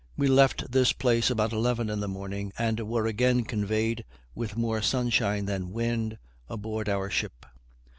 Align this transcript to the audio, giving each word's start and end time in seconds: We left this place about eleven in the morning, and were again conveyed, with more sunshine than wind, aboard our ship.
We 0.17 0.25
left 0.25 0.71
this 0.71 0.93
place 0.93 1.29
about 1.29 1.53
eleven 1.53 1.87
in 1.87 1.99
the 1.99 2.07
morning, 2.07 2.51
and 2.57 2.79
were 2.89 3.05
again 3.05 3.43
conveyed, 3.43 4.03
with 4.33 4.57
more 4.57 4.81
sunshine 4.81 5.45
than 5.45 5.69
wind, 5.73 6.17
aboard 6.49 6.89
our 6.89 7.11
ship. 7.11 7.45